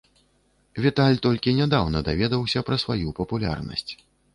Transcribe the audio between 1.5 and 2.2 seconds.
нядаўна